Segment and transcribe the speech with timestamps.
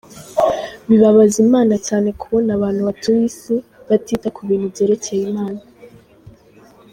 [0.87, 3.55] Bibabaza imana cyane kubona abantu batuye isi
[3.89, 5.61] batita ku bintu byerekeye imana.